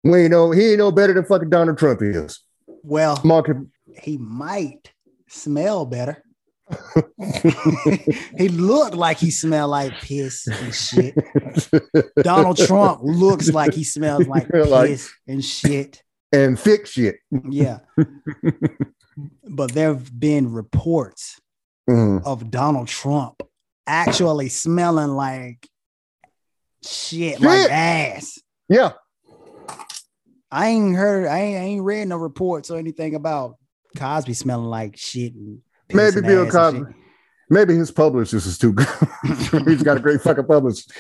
[0.05, 2.41] We ain't know he ain't no better than fucking Donald Trump is.
[2.67, 3.51] Well, Mark,
[4.03, 4.93] he might
[5.29, 6.23] smell better.
[8.39, 11.15] he looked like he smelled like piss and shit.
[12.23, 16.03] Donald Trump looks like he smells like Like- piss and shit.
[16.33, 17.17] and thick shit.
[17.51, 17.79] Yeah.
[19.49, 21.41] but there have been reports
[21.89, 22.25] Mhm.
[22.25, 23.43] of Donald Trump
[23.87, 25.69] actually smelling like
[26.83, 28.39] shit, like ass.
[28.71, 28.93] Yeah.
[30.55, 33.57] I ain't heard, I ain't, I ain't read no reports or anything about
[33.97, 35.35] Cosby smelling like shit.
[35.35, 35.61] And
[35.93, 36.95] Maybe Bill Cosby.
[37.51, 38.87] Maybe his publicist is too good.
[39.67, 40.93] he's got a great fucking publicist.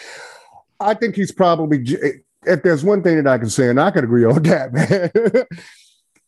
[0.80, 1.84] I think he's probably,
[2.44, 5.46] if there's one thing that I can say, and I can agree on that, man,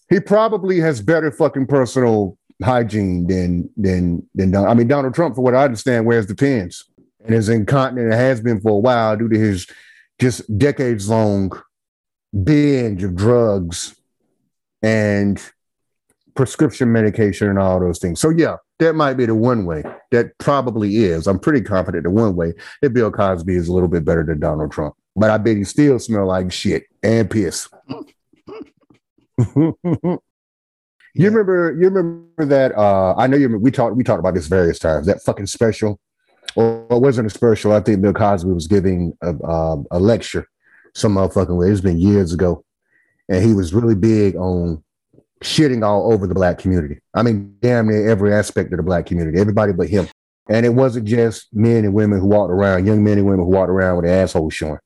[0.08, 5.34] he probably has better fucking personal hygiene than, than, than, Don- I mean, Donald Trump,
[5.34, 6.88] for what I understand, wears Depends
[7.24, 9.66] and is incontinent and has been for a while due to his
[10.20, 11.50] just decades long
[12.44, 13.94] binge of drugs
[14.82, 15.40] and
[16.34, 18.20] prescription medication and all those things.
[18.20, 19.82] So, yeah, that might be the one way.
[20.10, 21.26] That probably is.
[21.26, 24.38] I'm pretty confident the one way that Bill Cosby is a little bit better than
[24.40, 24.94] Donald Trump.
[25.14, 27.68] But I bet he still smell like shit and piss.
[29.56, 29.74] you
[31.14, 31.28] Yeah.
[31.28, 31.76] remember?
[31.80, 32.76] You remember that?
[32.76, 33.58] Uh, I know you.
[33.58, 33.96] We talked.
[33.96, 35.06] We talked about this various times.
[35.06, 35.98] That fucking special,
[36.54, 37.72] or it wasn't a special.
[37.72, 40.46] I think Bill Cosby was giving a, uh, a lecture,
[40.96, 41.70] some motherfucking way.
[41.70, 42.64] It's been years ago,
[43.28, 44.82] and he was really big on
[45.44, 46.98] shitting all over the black community.
[47.14, 50.08] I mean, damn near every aspect of the black community, everybody but him.
[50.48, 53.50] And it wasn't just men and women who walked around, young men and women who
[53.50, 54.78] walked around with assholes showing,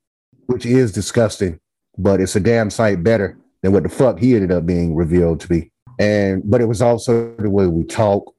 [0.46, 1.60] which is disgusting,
[1.96, 5.40] but it's a damn sight better than what the fuck he ended up being revealed
[5.40, 5.70] to be.
[6.00, 8.34] And but it was also the way we talk,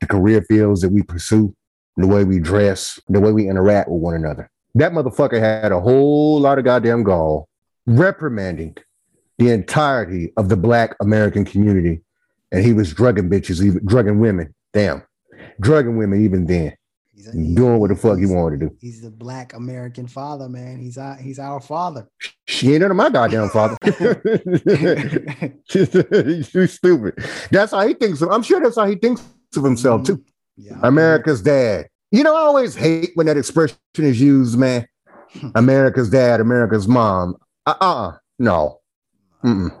[0.00, 1.54] the career fields that we pursue,
[1.96, 4.50] the way we dress, the way we interact with one another.
[4.74, 7.48] That motherfucker had a whole lot of goddamn gall
[7.86, 8.76] reprimanding
[9.38, 12.00] the entirety of the black American community.
[12.50, 14.54] And he was drugging bitches, even drugging women.
[14.72, 15.02] Damn.
[15.60, 16.76] Drugging women even then.
[17.14, 18.76] He's, a, doing what the fuck he wanted to do.
[18.80, 20.78] He's the black American father, man.
[20.80, 22.08] He's our he's our father.
[22.46, 23.76] She ain't none of my goddamn father.
[25.72, 27.14] you stupid.
[27.50, 28.20] That's how he thinks.
[28.20, 29.22] Of, I'm sure that's how he thinks
[29.56, 30.14] of himself mm-hmm.
[30.16, 30.24] too.
[30.56, 31.86] Yeah, America's dad.
[32.14, 34.86] You know, I always hate when that expression is used, man.
[35.56, 37.34] America's dad, America's mom.
[37.66, 38.12] Uh-uh.
[38.38, 38.78] No.
[39.42, 39.76] Mm-mm.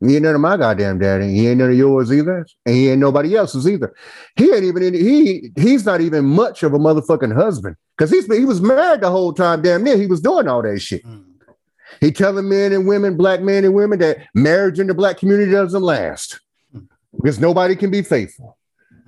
[0.00, 1.30] He ain't none of my goddamn daddy.
[1.34, 3.94] He ain't none of yours either, and he ain't nobody else's either.
[4.36, 8.24] He ain't even in, he he's not even much of a motherfucking husband because he's
[8.34, 9.60] he was married the whole time.
[9.60, 11.04] Damn near he was doing all that shit.
[11.04, 11.24] Mm.
[12.00, 15.50] He telling men and women, black men and women, that marriage in the black community
[15.50, 16.40] doesn't last
[16.74, 16.88] mm.
[17.16, 18.57] because nobody can be faithful.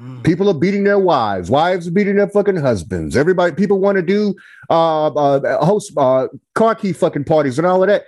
[0.01, 0.25] Mm.
[0.25, 1.51] People are beating their wives.
[1.51, 3.17] Wives are beating their fucking husbands.
[3.17, 4.35] Everybody, people want to do
[4.71, 8.05] uh, uh host uh car key fucking parties and all of that.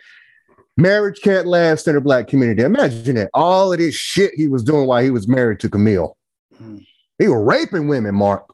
[0.76, 2.62] Marriage can't last in a black community.
[2.62, 3.30] Imagine that.
[3.34, 6.16] All of this shit he was doing while he was married to Camille.
[6.62, 6.86] Mm.
[7.18, 8.46] He was raping women, Mark.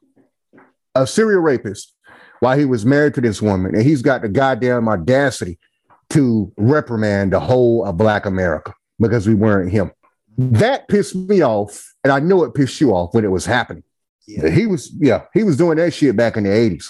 [0.95, 1.95] A serial rapist
[2.41, 3.73] while he was married to this woman.
[3.73, 5.57] And he's got the goddamn audacity
[6.09, 9.91] to reprimand the whole of Black America because we weren't him.
[10.39, 11.93] That pissed me off.
[12.03, 13.83] And I know it pissed you off when it was happening.
[14.25, 14.49] Yeah.
[14.49, 16.85] He was, yeah, he was doing that shit back in the 80s.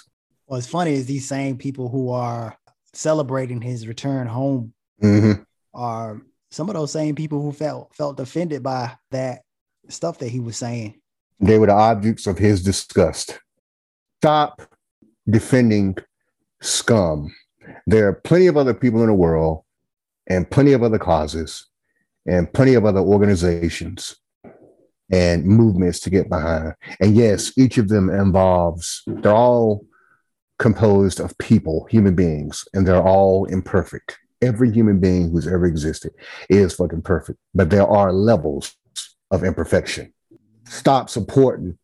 [0.46, 2.58] What's funny is these same people who are
[2.94, 5.42] celebrating his return home mm-hmm.
[5.74, 6.22] are
[6.52, 9.44] some of those same people who felt felt offended by that
[9.88, 11.00] stuff that he was saying.
[11.40, 13.40] They were the objects of his disgust.
[14.22, 14.62] Stop
[15.30, 15.98] defending
[16.62, 17.34] scum.
[17.88, 19.64] There are plenty of other people in the world
[20.28, 21.69] and plenty of other causes
[22.30, 24.16] and plenty of other organizations
[25.12, 26.76] and movements to get behind.
[27.00, 29.86] And yes, each of them involves, they're all
[30.60, 36.12] composed of people, human beings, and they're all imperfect every human being who's ever existed
[36.50, 38.76] is fucking perfect, but there are levels
[39.32, 40.14] of imperfection.
[40.66, 41.78] Stop supporting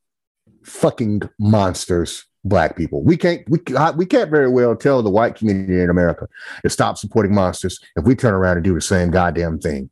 [0.64, 3.04] fucking monsters, black people.
[3.04, 3.60] We can't we,
[3.96, 6.28] we can't very well tell the white community in America
[6.64, 9.90] to stop supporting monsters if we turn around and do the same goddamn thing.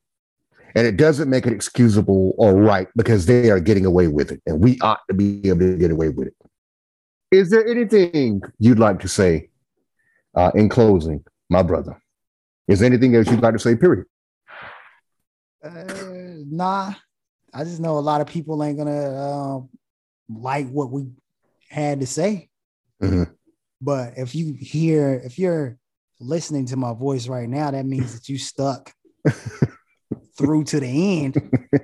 [0.76, 4.42] And it doesn't make it excusable or right because they are getting away with it,
[4.46, 6.36] and we ought to be able to get away with it.
[7.32, 9.50] Is there anything you'd like to say
[10.36, 12.00] uh, in closing, my brother?
[12.68, 13.76] Is there anything else you'd like to say?
[13.76, 14.06] Period.
[15.64, 15.84] Uh,
[16.50, 16.94] nah,
[17.54, 19.70] I just know a lot of people ain't gonna um,
[20.30, 21.08] like what we
[21.70, 22.50] had to say.
[23.02, 23.24] Mm-hmm.
[23.82, 25.78] But if you hear, if you're
[26.20, 28.94] listening to my voice right now, that means that you stuck
[30.38, 31.36] through to the end.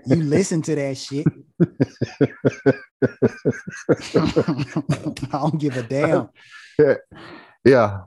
[0.05, 1.25] You listen to that shit.
[5.33, 6.29] I don't give a damn.
[7.65, 8.03] Yeah.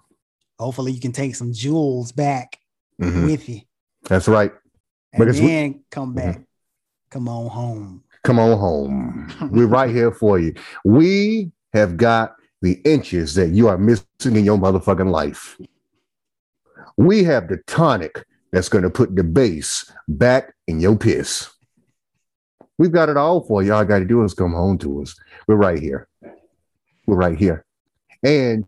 [0.59, 2.59] Hopefully, you can take some jewels back
[3.01, 3.27] mm-hmm.
[3.27, 3.61] with you.
[4.09, 4.51] That's right.
[5.13, 6.37] And but then we- come back.
[6.37, 6.43] Mm-hmm.
[7.11, 8.05] Come on home.
[8.25, 9.31] Come on home.
[9.51, 10.55] We're right here for you.
[10.85, 15.59] We have got the inches that you are missing in your motherfucking life.
[16.97, 21.51] We have the tonic that's going to put the base back in your piss.
[22.79, 23.73] We've got it all for you.
[23.73, 25.15] All I got to do is come home to us.
[25.47, 26.09] We're right here.
[27.07, 27.65] We're right here.
[28.23, 28.67] And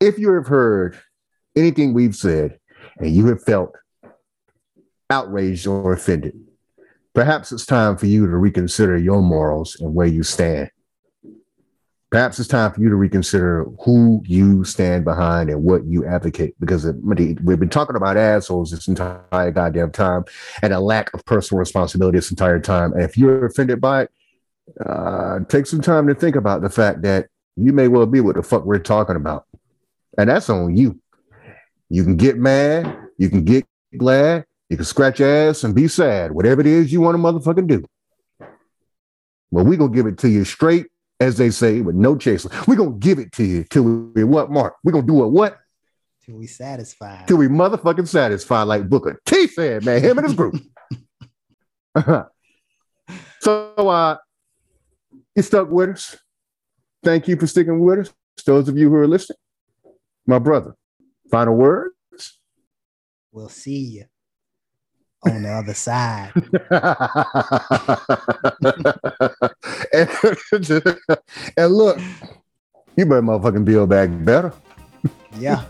[0.00, 0.98] if you have heard
[1.56, 2.58] anything we've said
[2.98, 3.74] and you have felt
[5.10, 6.38] outraged or offended,
[7.14, 10.70] perhaps it's time for you to reconsider your morals and where you stand.
[12.14, 16.54] Perhaps it's time for you to reconsider who you stand behind and what you advocate
[16.60, 20.24] because we've been talking about assholes this entire goddamn time
[20.62, 22.92] and a lack of personal responsibility this entire time.
[22.92, 24.10] And if you're offended by it,
[24.86, 28.36] uh, take some time to think about the fact that you may well be what
[28.36, 29.46] the fuck we're talking about.
[30.16, 31.00] And that's on you.
[31.88, 33.66] You can get mad, you can get
[33.98, 37.20] glad, you can scratch your ass and be sad, whatever it is you want to
[37.20, 37.84] motherfucking do.
[39.50, 40.86] Well, we're gonna give it to you straight,
[41.20, 42.50] as they say, with no chaser.
[42.66, 44.74] We're gonna give it to you till we what, Mark?
[44.82, 45.58] We're gonna do it what?
[46.24, 47.28] Till we satisfied.
[47.28, 50.56] Till we motherfucking satisfied, like Booker T said, man, him and his group.
[53.40, 54.16] so uh
[55.36, 56.16] you stuck with us.
[57.02, 58.12] Thank you for sticking with us.
[58.46, 59.38] Those of you who are listening,
[60.26, 60.74] my brother,
[61.30, 61.94] Final words?
[63.32, 64.04] We'll see you
[65.26, 66.32] on the other side.
[69.92, 70.08] and,
[71.56, 71.98] and, look,
[72.96, 74.52] you better motherfucking build back better.
[75.38, 75.64] yeah.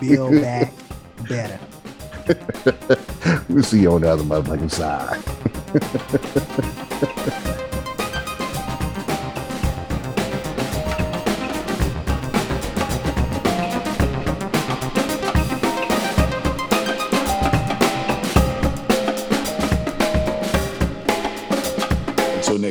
[0.00, 0.72] Build back
[1.28, 1.60] better.
[3.48, 5.22] we'll see you on the other motherfucking side.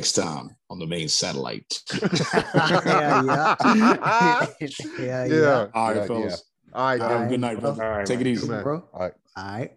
[0.06, 1.82] Next time on the main satellite.
[2.56, 3.56] yeah, yeah.
[3.66, 4.46] yeah,
[5.00, 5.26] yeah.
[5.26, 5.68] Yeah.
[5.74, 6.44] All right, Yeah, fellas.
[6.74, 7.84] All right, Have a good night, brother.
[7.84, 8.48] All right, Take it easy.
[8.48, 8.62] Man.
[8.62, 8.84] Bro.
[8.94, 9.14] All right.
[9.36, 9.72] All right.